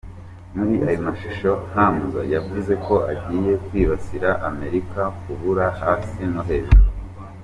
[0.55, 6.87] Muri ayo mashusho, Hamza yavuze ko agiye kwibasira Amerika kubura hasi no hejuru.